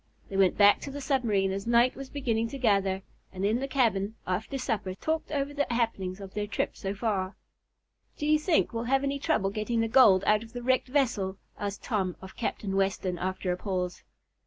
They 0.29 0.35
went 0.35 0.57
back 0.57 0.79
to 0.81 0.89
the 0.89 0.99
submarine 0.99 1.51
as 1.51 1.67
night 1.67 1.93
was 1.95 2.09
beginning 2.09 2.47
to 2.47 2.57
gather, 2.57 3.03
and 3.31 3.45
in 3.45 3.59
the 3.59 3.67
cabin, 3.67 4.15
after 4.25 4.57
supper, 4.57 4.95
talked 4.95 5.31
over 5.31 5.53
the 5.53 5.67
happenings 5.69 6.19
of 6.19 6.33
their 6.33 6.47
trip 6.47 6.75
so 6.75 6.95
far. 6.95 7.35
"Do 8.17 8.25
you 8.25 8.39
think 8.39 8.73
we'll 8.73 8.85
have 8.85 9.03
any 9.03 9.19
trouble 9.19 9.51
getting 9.51 9.79
the 9.79 9.87
gold 9.87 10.23
out 10.25 10.41
of 10.41 10.53
the 10.53 10.63
wrecked 10.63 10.87
vessel?" 10.87 11.37
asked 11.59 11.83
Tom 11.83 12.15
of 12.19 12.35
Captain 12.35 12.75
Weston, 12.75 13.19
after 13.19 13.51
a 13.51 13.57
pause. 13.57 14.01